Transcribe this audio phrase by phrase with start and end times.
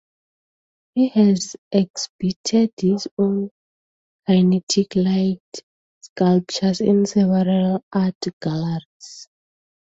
[0.95, 3.51] He has exhibited his own
[4.25, 5.43] kinetic light
[6.01, 9.27] sculptures in several art galleries.